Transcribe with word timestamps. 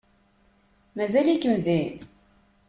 Mazal-ikem 0.95 1.59
din? 1.65 1.97